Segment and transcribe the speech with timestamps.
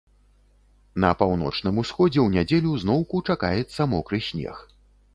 [1.05, 4.69] На паўночным усходзе ў нядзелю зноўку чакаецца мокры снег.